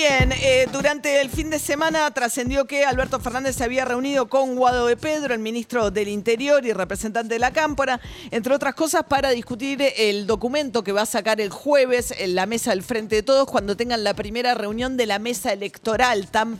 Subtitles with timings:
[0.00, 4.56] Bien, eh, durante el fin de semana trascendió que Alberto Fernández se había reunido con
[4.56, 8.00] Guado de Pedro, el ministro del Interior y representante de la Cámpora,
[8.30, 12.46] entre otras cosas para discutir el documento que va a sacar el jueves en la
[12.46, 16.56] mesa del Frente de Todos cuando tengan la primera reunión de la mesa electoral tan,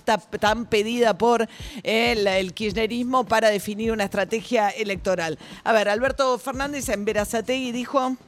[0.67, 1.49] pedida por
[1.83, 5.39] el, el, kirchnerismo para definir una estrategia electoral.
[5.65, 8.19] A ver, Alberto Fernández en Verazategui dijo...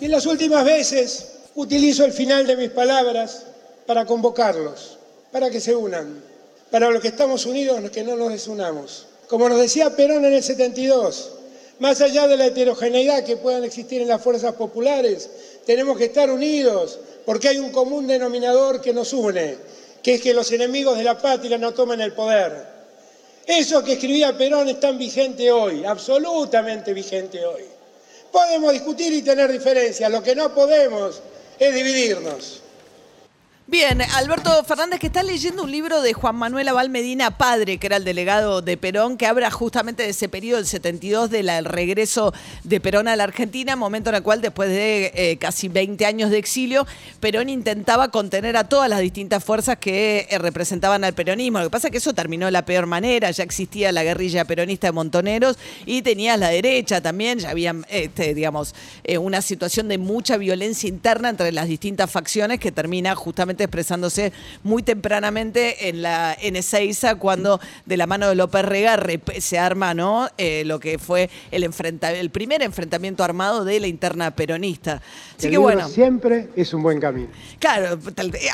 [0.00, 3.44] En las últimas veces utilizo el final de mis palabras
[3.90, 4.98] para convocarlos,
[5.32, 6.22] para que se unan,
[6.70, 9.06] para los que estamos unidos, que no nos desunamos.
[9.26, 11.32] Como nos decía Perón en el 72,
[11.80, 15.28] más allá de la heterogeneidad que puedan existir en las fuerzas populares,
[15.66, 19.56] tenemos que estar unidos porque hay un común denominador que nos une,
[20.04, 22.64] que es que los enemigos de la patria no tomen el poder.
[23.44, 27.64] Eso que escribía Perón es tan vigente hoy, absolutamente vigente hoy.
[28.30, 31.20] Podemos discutir y tener diferencias, lo que no podemos
[31.58, 32.60] es dividirnos.
[33.70, 37.86] Bien, Alberto Fernández que está leyendo un libro de Juan Manuel Aval Medina, padre, que
[37.86, 42.34] era el delegado de Perón, que habla justamente de ese periodo del 72 del regreso
[42.64, 46.30] de Perón a la Argentina, momento en el cual después de eh, casi 20 años
[46.30, 46.84] de exilio,
[47.20, 51.60] Perón intentaba contener a todas las distintas fuerzas que eh, representaban al peronismo.
[51.60, 54.46] Lo que pasa es que eso terminó de la peor manera, ya existía la guerrilla
[54.46, 58.74] peronista de Montoneros y tenía la derecha también, ya había, este, digamos,
[59.04, 64.32] eh, una situación de mucha violencia interna entre las distintas facciones que termina justamente expresándose
[64.62, 68.98] muy tempranamente en la en Ezeiza cuando de la mano de López Rega
[69.38, 70.28] se arma ¿no?
[70.38, 75.02] Eh, lo que fue el, enfrenta el primer enfrentamiento armado de la interna peronista.
[75.36, 75.88] Así el que bueno.
[75.88, 77.28] Siempre es un buen camino.
[77.58, 77.98] Claro,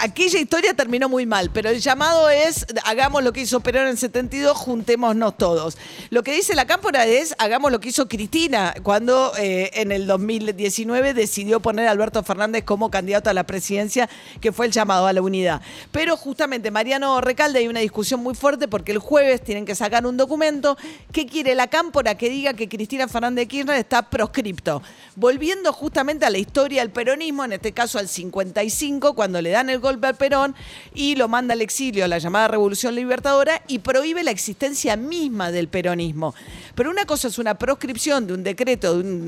[0.01, 3.91] aquella historia terminó muy mal, pero el llamado es hagamos lo que hizo Perón en
[3.91, 5.77] el 72, juntémonos todos.
[6.11, 10.07] Lo que dice la cámpora es hagamos lo que hizo Cristina cuando eh, en el
[10.07, 14.09] 2019 decidió poner a Alberto Fernández como candidato a la presidencia,
[14.41, 15.61] que fue el llamado a la unidad.
[15.91, 20.07] Pero justamente Mariano Recalde hay una discusión muy fuerte porque el jueves tienen que sacar
[20.07, 20.77] un documento
[21.13, 24.83] que quiere la cámpora que diga que Cristina Fernández Kirchner está proscripto.
[25.17, 29.71] Volviendo justamente a la historia del peronismo, en este caso al 55, cuando le dan
[29.71, 30.55] el golpe al Perón
[30.95, 35.69] y lo manda al exilio, la llamada Revolución Libertadora, y prohíbe la existencia misma del
[35.69, 36.35] peronismo.
[36.75, 39.27] Pero una cosa es una proscripción de un decreto de un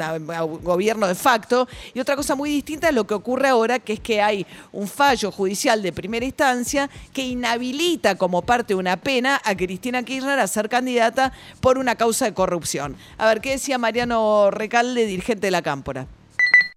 [0.62, 4.00] gobierno de facto y otra cosa muy distinta es lo que ocurre ahora, que es
[4.00, 9.40] que hay un fallo judicial de primera instancia que inhabilita como parte de una pena
[9.42, 12.96] a Cristina Kirchner a ser candidata por una causa de corrupción.
[13.16, 16.06] A ver, ¿qué decía Mariano Recalde, dirigente de la Cámpora?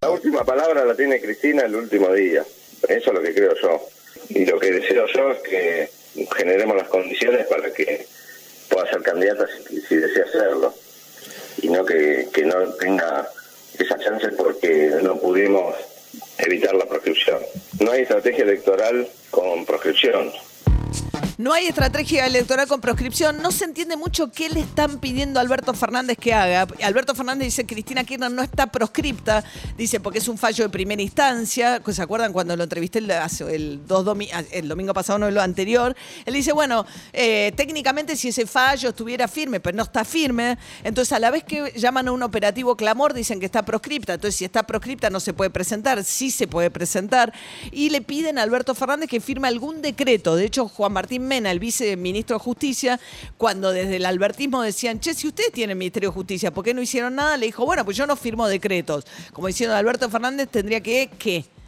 [0.02, 2.44] La última palabra la tiene Cristina el último día.
[2.88, 3.82] Eso es lo que creo yo.
[4.30, 5.90] Y lo que deseo yo es que
[6.38, 8.08] generemos las condiciones para que
[8.70, 10.74] pueda ser candidata si, si desea hacerlo.
[11.62, 13.28] Y no que, que no tenga
[13.78, 15.76] esa chance porque no pudimos
[16.38, 17.40] evitar la proscripción.
[17.80, 20.32] No hay estrategia electoral con proscripción.
[21.42, 23.42] No hay estrategia electoral con proscripción.
[23.42, 26.68] No se entiende mucho qué le están pidiendo a Alberto Fernández que haga.
[26.84, 29.44] Alberto Fernández dice Cristina Kirchner no está proscripta.
[29.76, 31.82] Dice porque es un fallo de primera instancia.
[31.92, 34.06] ¿Se acuerdan cuando lo entrevisté el, dos
[34.52, 35.96] el domingo pasado, no lo anterior?
[36.28, 41.12] Él dice, bueno, eh, técnicamente si ese fallo estuviera firme, pero no está firme, entonces
[41.12, 44.14] a la vez que llaman a un operativo clamor, dicen que está proscripta.
[44.14, 46.04] Entonces si está proscripta no se puede presentar.
[46.04, 47.34] Sí se puede presentar.
[47.72, 50.36] Y le piden a Alberto Fernández que firme algún decreto.
[50.36, 53.00] De hecho, Juan Martín El viceministro de Justicia,
[53.38, 56.82] cuando desde el albertismo decían, che, si ustedes tienen Ministerio de Justicia, ¿por qué no
[56.82, 57.38] hicieron nada?
[57.38, 59.06] Le dijo, bueno, pues yo no firmo decretos.
[59.34, 61.10] Como diciendo Alberto Fernández, tendría que.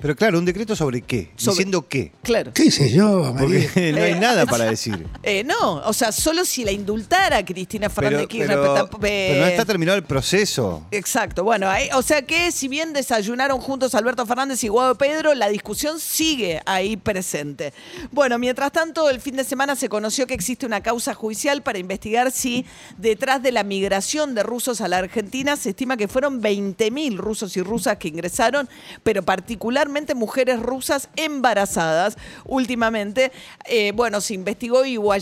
[0.03, 2.12] Pero claro, un decreto sobre qué, Sobre- diciendo qué.
[2.24, 2.52] Claro.
[2.53, 3.62] ¿Qué sé yo, María?
[3.74, 5.08] Porque no hay nada para decir.
[5.24, 8.50] Eh, no, o sea, solo si la indultara Cristina Pero, Fernández Kirchner.
[8.59, 10.85] pero- pero tamp- pero no eh, está terminado el proceso.
[10.91, 15.47] Exacto, bueno, o sea que si bien desayunaron juntos Alberto Fernández y Guado Pedro, la
[15.47, 17.72] discusión sigue ahí presente.
[18.11, 21.79] Bueno, mientras tanto, el fin de semana se conoció que existe una causa judicial para
[21.79, 22.66] investigar si
[22.97, 27.56] detrás de la migración de rusos a la Argentina se estima que fueron 20.000 rusos
[27.56, 28.67] y rusas que ingresaron,
[29.03, 33.31] pero particularmente mujeres rusas embarazadas últimamente.
[33.66, 35.13] Eh, bueno, se investigó y hubo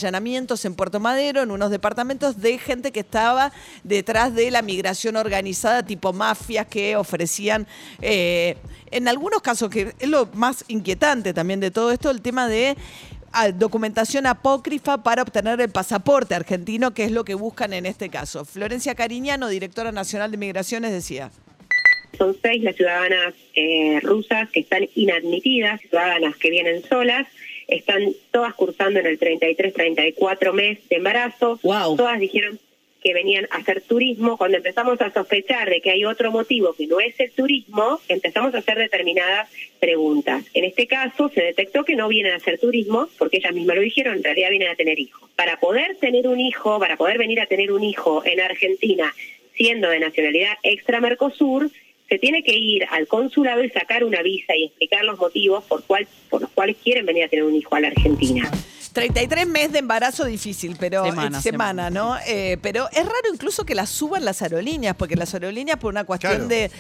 [0.66, 3.52] en Puerto Madero, en unos departamentos de gente que estaba
[3.84, 7.68] detrás de la migración organizada, tipo mafias que ofrecían,
[8.02, 8.58] eh,
[8.92, 12.78] en algunos casos, que es lo más inquietante también de todo esto, el tema de
[13.32, 18.10] ah, documentación apócrifa para obtener el pasaporte argentino, que es lo que buscan en este
[18.10, 18.46] caso.
[18.46, 21.32] Florencia Cariñano, directora nacional de Migraciones, decía.
[22.18, 27.28] Son seis las ciudadanas eh, rusas que están inadmitidas, ciudadanas que vienen solas,
[27.68, 31.60] están todas cursando en el 33-34 mes de embarazo.
[31.64, 31.96] Wow.
[31.96, 32.60] Todas dijeron
[33.02, 34.38] que venían a hacer turismo.
[34.38, 38.54] Cuando empezamos a sospechar de que hay otro motivo que no es el turismo, empezamos
[38.54, 39.50] a hacer determinadas
[39.80, 40.46] preguntas.
[40.54, 43.82] En este caso se detectó que no vienen a hacer turismo, porque ellas mismas lo
[43.82, 45.30] dijeron, en realidad vienen a tener hijos.
[45.36, 49.14] Para poder tener un hijo, para poder venir a tener un hijo en Argentina,
[49.56, 51.72] siendo de nacionalidad extra Mercosur,
[52.12, 55.82] se tiene que ir al consulado y sacar una visa y explicar los motivos por,
[55.84, 58.52] por los cuales quieren venir a tener un hijo a la Argentina.
[58.94, 62.18] 33 meses de embarazo difícil, pero Semana, eh, semana, semana, ¿no?
[62.28, 66.04] Eh, pero es raro incluso que las suban las aerolíneas, porque las aerolíneas por una
[66.04, 66.48] cuestión Claro.
[66.48, 66.72] de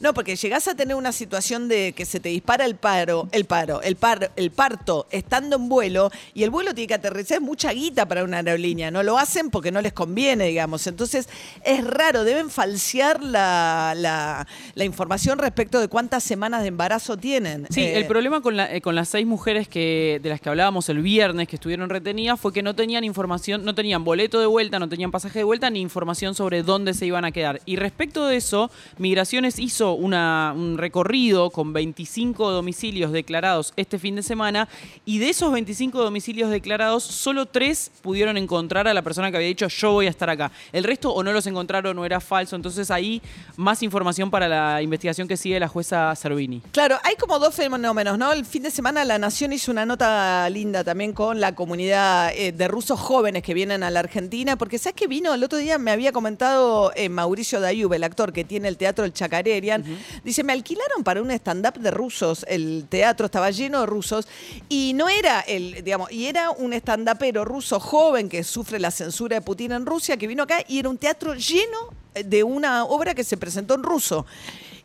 [0.00, 3.44] no, porque llegás a tener una situación de que se te dispara el paro, el
[3.44, 7.42] paro, el par, el parto estando en vuelo y el vuelo tiene que aterrizar es
[7.42, 10.86] mucha guita para una aerolínea, no lo hacen porque no les conviene, digamos.
[10.86, 11.28] Entonces,
[11.64, 17.66] es raro, deben falsear la, la, la información respecto de cuántas semanas de embarazo tienen.
[17.68, 20.48] Sí, Eh, el problema con, la- eh, con las seis mujeres que, de las que
[20.48, 24.46] hablábamos el viernes que estuvieron retenidas fue que no tenían información, no tenían boleto de
[24.46, 27.60] vuelta, no tenían pasaje de vuelta ni información sobre dónde se iban a quedar.
[27.66, 34.22] Y respecto de eso, Migraciones hizo un recorrido con 25 domicilios declarados este fin de
[34.22, 34.68] semana
[35.04, 39.48] y de esos 25 domicilios declarados, solo tres pudieron encontrar a la persona que había
[39.48, 40.50] dicho yo voy a estar acá.
[40.72, 42.56] El resto o no los encontraron o era falso.
[42.56, 43.20] Entonces ahí
[43.58, 46.62] más información para la investigación que sigue la jueza Cervini.
[46.72, 48.32] Claro, hay como dos fenómenos, ¿no?
[48.32, 52.52] El fin de semana La Nación hizo una nota linda también con la comunidad eh,
[52.52, 55.32] de rusos jóvenes que vienen a la Argentina, porque ¿sabes qué vino?
[55.34, 59.04] El otro día me había comentado eh, Mauricio Dayub, el actor que tiene el teatro
[59.04, 59.84] El Chacarerian,
[60.24, 64.28] dice, me alquilaron para un stand-up de rusos, el teatro estaba lleno de rusos,
[64.68, 69.36] y no era el, digamos, y era un stand-upero ruso joven que sufre la censura
[69.36, 71.78] de Putin en Rusia, que vino acá y era un teatro lleno
[72.14, 74.26] eh, de una obra que se presentó en ruso.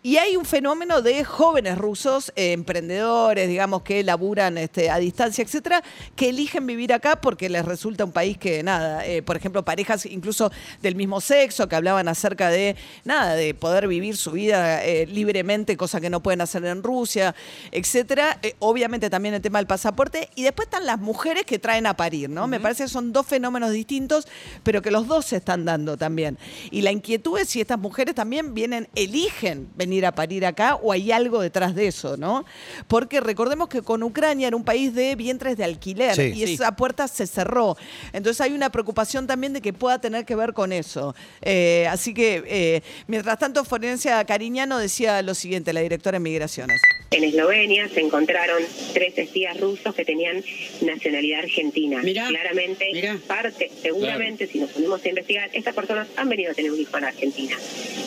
[0.05, 5.43] Y hay un fenómeno de jóvenes rusos, eh, emprendedores, digamos, que laburan este, a distancia,
[5.43, 5.81] etcétera,
[6.15, 10.05] que eligen vivir acá porque les resulta un país que, nada, eh, por ejemplo, parejas
[10.05, 10.51] incluso
[10.83, 15.75] del mismo sexo que hablaban acerca de, nada, de poder vivir su vida eh, libremente,
[15.75, 17.33] cosa que no pueden hacer en Rusia,
[17.71, 18.39] etcétera.
[18.59, 20.29] Obviamente también el tema del pasaporte.
[20.35, 22.45] Y después están las mujeres que traen a parir, ¿no?
[22.45, 24.27] Me parece que son dos fenómenos distintos,
[24.61, 26.37] pero que los dos se están dando también.
[26.69, 30.91] Y la inquietud es si estas mujeres también vienen, eligen venir a parir acá o
[30.91, 32.43] hay algo detrás de eso, ¿no?
[32.87, 36.33] Porque recordemos que con Ucrania era un país de vientres de alquiler Sí.
[36.35, 37.77] y esa puerta se cerró.
[38.13, 41.13] Entonces hay una preocupación también de que pueda tener que ver con eso.
[41.43, 46.81] Eh, así que, eh, mientras tanto, Florencia Cariñano decía lo siguiente, la directora de Migraciones.
[47.11, 48.63] En Eslovenia se encontraron
[48.93, 50.43] tres espías rusos que tenían
[50.81, 52.01] nacionalidad argentina.
[52.01, 53.17] Mirá, Claramente, mirá.
[53.27, 56.97] parte, seguramente, si nos ponemos a investigar, estas personas han venido a tener un hijo
[56.97, 57.55] en Argentina.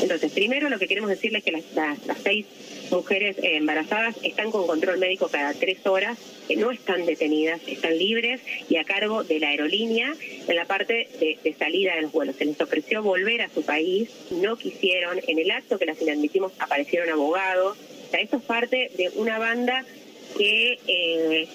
[0.03, 2.47] Entonces, primero lo que queremos decirles es que las, las- seis
[2.91, 7.97] mujeres eh, embarazadas están con control médico cada tres horas, que no están detenidas, están
[7.99, 10.15] libres y a cargo de la aerolínea
[10.49, 12.37] en la parte de, de salida de los vuelos.
[12.37, 15.21] Se les ofreció volver a su país, no quisieron.
[15.27, 17.77] En el acto que las inadmitimos aparecieron abogados.
[18.07, 19.85] O sea, esto es parte de una banda
[20.39, 21.47] que eh,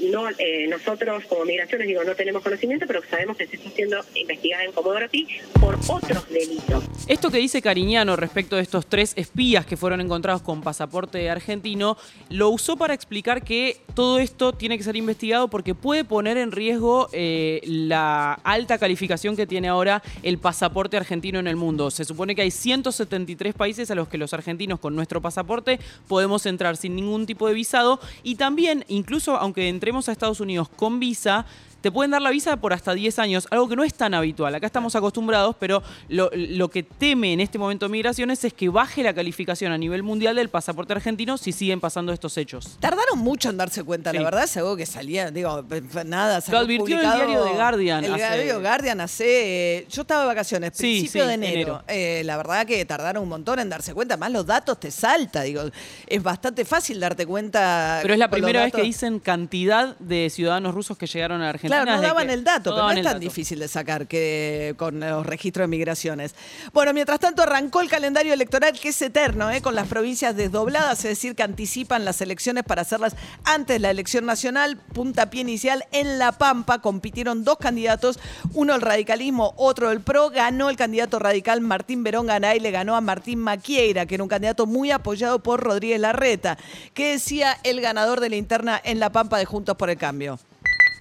[0.00, 3.98] no eh, nosotros como migraciones digo no tenemos conocimiento, pero sabemos que se está siendo
[4.14, 5.26] investigada en Comodoro Pi
[5.60, 6.84] por otros delitos.
[7.06, 11.96] Esto que dice Cariñano respecto de estos tres espías que fueron encontrados con pasaporte argentino,
[12.30, 16.52] lo usó para explicar que todo esto tiene que ser investigado porque puede poner en
[16.52, 21.90] riesgo eh, la alta calificación que tiene ahora el pasaporte argentino en el mundo.
[21.90, 25.78] Se supone que hay 173 países a los que los argentinos con nuestro pasaporte
[26.08, 30.68] podemos entrar sin ningún tipo de visado y también, incluso aunque entremos a Estados Unidos
[30.68, 31.44] con visa,
[31.82, 34.54] te pueden dar la visa por hasta 10 años, algo que no es tan habitual.
[34.54, 39.02] Acá estamos acostumbrados, pero lo, lo que teme en este momento Migraciones es que baje
[39.02, 42.76] la calificación a nivel mundial del pasaporte argentino si siguen pasando estos hechos.
[42.80, 45.64] Tardaron mucho en darse cuenta, la verdad es algo que salía, digo,
[46.06, 50.22] nada, salió advirtió el diario The Guardian El hace- diario Guardian hace, eh, yo estaba
[50.22, 51.52] de vacaciones, Sí, principio sí, de enero.
[51.52, 51.82] enero.
[51.88, 55.42] Eh, la verdad que tardaron un montón en darse cuenta, más los datos te salta,
[55.42, 55.62] digo,
[56.06, 57.98] es bastante fácil darte cuenta.
[58.02, 61.71] Pero es la primera vez que dicen cantidad de ciudadanos rusos que llegaron a Argentina.
[61.72, 63.18] Claro, no daban el dato, pero no es tan dato.
[63.18, 66.34] difícil de sacar que con los registros de migraciones.
[66.72, 69.62] Bueno, mientras tanto arrancó el calendario electoral que es eterno, ¿eh?
[69.62, 73.90] con las provincias desdobladas, es decir, que anticipan las elecciones para hacerlas antes de la
[73.90, 74.76] elección nacional.
[74.92, 78.18] Puntapié inicial en La Pampa, compitieron dos candidatos,
[78.54, 82.96] uno el radicalismo, otro el PRO, ganó el candidato radical Martín Verón Garay, le ganó
[82.96, 86.58] a Martín Maquieira, que era un candidato muy apoyado por Rodríguez Larreta.
[86.94, 90.38] ¿Qué decía el ganador de la interna en La Pampa de Juntos por el Cambio?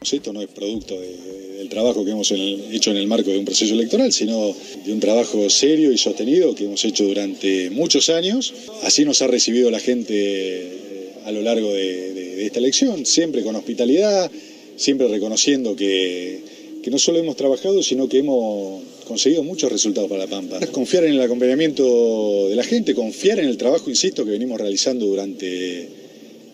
[0.09, 3.45] Esto no es producto de- del trabajo que hemos hecho en el marco de un
[3.45, 4.53] proceso electoral, sino
[4.83, 8.51] de un trabajo serio y sostenido que hemos hecho durante muchos años.
[8.81, 13.55] Así nos ha recibido la gente eh, a lo largo de esta elección, siempre con
[13.55, 14.31] hospitalidad,
[14.75, 16.39] siempre reconociendo que,
[16.83, 20.59] que no solo hemos trabajado, sino que hemos conseguido muchos resultados para La Pampa.
[20.71, 25.05] Confiar en el acompañamiento de la gente, confiar en el trabajo, insisto, que venimos realizando
[25.05, 25.87] durante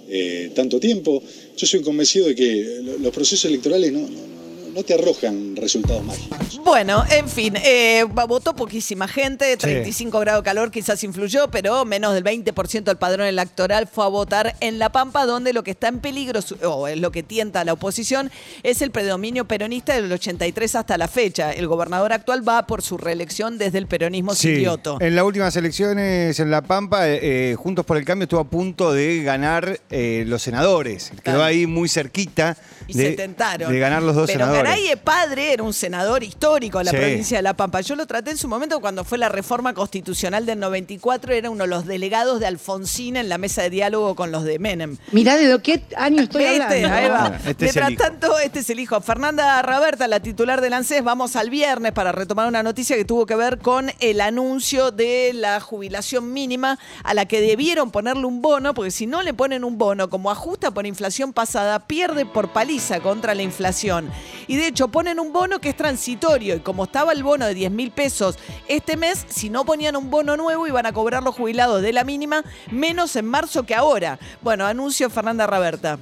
[0.09, 1.21] eh, tanto tiempo.
[1.57, 4.36] Yo soy convencido de que lo- los procesos electorales no, no-
[4.77, 6.61] no te arrojan resultados mágicos.
[6.63, 12.13] Bueno, en fin, eh, votó poquísima gente, 35 grados de calor quizás influyó, pero menos
[12.13, 15.87] del 20% del padrón electoral fue a votar en La Pampa, donde lo que está
[15.87, 18.29] en peligro, o es lo que tienta a la oposición,
[18.61, 21.51] es el predominio peronista del 83 hasta la fecha.
[21.53, 24.49] El gobernador actual va por su reelección desde el peronismo Sí.
[24.57, 24.97] silioto.
[25.01, 27.19] En las últimas elecciones en La Pampa, eh,
[27.51, 31.11] eh, Juntos por el Cambio estuvo a punto de ganar eh, los senadores.
[31.23, 32.55] Quedó ahí muy cerquita
[32.87, 33.71] Y de, se tentaron.
[33.71, 34.66] de ganar los dos Pero senadores.
[34.75, 36.97] De padre era un senador histórico de la Sí.
[36.97, 37.81] provincia de La Pampa.
[37.81, 41.63] Yo lo traté en su momento cuando fue la reforma constitucional del 94, era uno
[41.65, 44.97] de los delegados de Alfonsín en la mesa de diálogo con los de Menem.
[45.11, 46.63] Mirá de qué año estoy ¿Viste?
[46.85, 46.95] hablando.
[46.95, 47.19] Ahí va.
[47.21, 48.03] Bueno, este es Mientras el hijo.
[48.03, 49.01] tanto, este es el hijo.
[49.01, 53.25] Fernanda Raberta, la titular del ANSES, vamos al viernes para retomar una noticia que tuvo
[53.25, 58.41] que ver con el anuncio de la jubilación mínima a la que debieron ponerle un
[58.41, 62.49] bono, porque si no le ponen un bono, como ajusta por inflación pasada, pierde por
[62.53, 64.09] paliza contra la inflación.
[64.47, 67.53] Y de hecho ponen un bono que es transitorio y como estaba el bono de
[67.53, 68.37] 10 mil pesos
[68.67, 72.03] este mes, si no ponían un bono nuevo iban a cobrar los jubilados de la
[72.03, 74.19] mínima menos en marzo que ahora.
[74.41, 75.99] Bueno, anuncio Fernanda Raberta.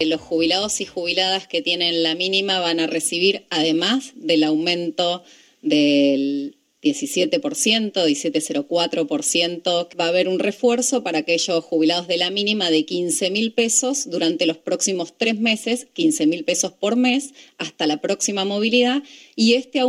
[0.00, 5.24] Los jubilados y jubiladas que tienen la mínima van a recibir, además del aumento
[5.62, 6.57] del
[6.88, 13.30] 17%, 17,04%, va a haber un refuerzo para aquellos jubilados de la mínima de 15
[13.30, 18.44] mil pesos durante los próximos tres meses, 15 mil pesos por mes, hasta la próxima
[18.44, 19.02] movilidad.
[19.36, 19.80] Y este,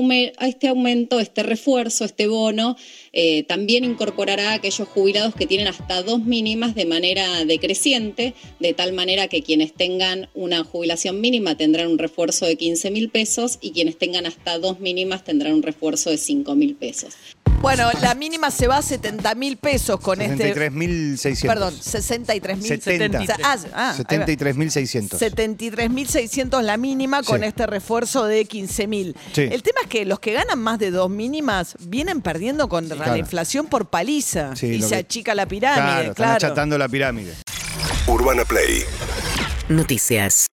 [0.42, 2.76] este aumento, este refuerzo, este bono,
[3.14, 8.74] eh, también incorporará a aquellos jubilados que tienen hasta dos mínimas de manera decreciente, de
[8.74, 13.58] tal manera que quienes tengan una jubilación mínima tendrán un refuerzo de 15 mil pesos
[13.62, 17.16] y quienes tengan hasta dos mínimas tendrán un refuerzo de 5 mil pesos.
[17.62, 20.56] Bueno, la mínima se va a 70 mil pesos con este.
[20.56, 21.42] 63.600.
[21.48, 22.82] Perdón, 63 mil.
[22.82, 23.36] 70.
[23.44, 23.96] Ah, ah.
[23.98, 25.20] 73.600.
[25.20, 27.48] 73.600 la mínima con Sí.
[27.48, 29.14] este refuerzo de 15.000.
[29.34, 29.42] Sí.
[29.42, 33.06] El tema es que los que ganan más de dos mínimas vienen perdiendo contra la
[33.06, 33.20] Claro.
[33.20, 36.46] inflación por paliza Sí, y se que- achica la pirámide, Claro, están claro.
[36.48, 37.34] achatando la pirámide.
[38.08, 38.84] Urbana Play
[39.70, 40.48] Noticias.